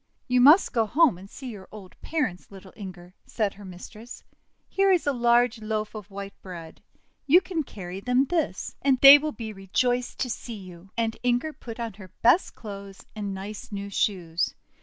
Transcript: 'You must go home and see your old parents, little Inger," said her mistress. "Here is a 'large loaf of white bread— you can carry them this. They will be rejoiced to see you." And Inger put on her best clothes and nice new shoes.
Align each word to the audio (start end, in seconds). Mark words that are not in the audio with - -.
'You 0.27 0.41
must 0.41 0.73
go 0.73 0.87
home 0.87 1.19
and 1.19 1.29
see 1.29 1.51
your 1.51 1.67
old 1.71 1.93
parents, 2.01 2.49
little 2.49 2.73
Inger," 2.75 3.13
said 3.27 3.53
her 3.53 3.63
mistress. 3.63 4.23
"Here 4.67 4.91
is 4.91 5.05
a 5.05 5.13
'large 5.13 5.61
loaf 5.61 5.93
of 5.93 6.09
white 6.09 6.33
bread— 6.41 6.81
you 7.27 7.39
can 7.39 7.61
carry 7.61 7.99
them 7.99 8.25
this. 8.25 8.75
They 8.99 9.19
will 9.19 9.31
be 9.31 9.53
rejoiced 9.53 10.17
to 10.21 10.29
see 10.31 10.55
you." 10.57 10.89
And 10.97 11.17
Inger 11.21 11.53
put 11.53 11.79
on 11.79 11.93
her 12.01 12.07
best 12.23 12.55
clothes 12.55 13.05
and 13.15 13.35
nice 13.35 13.71
new 13.71 13.91
shoes. 13.91 14.55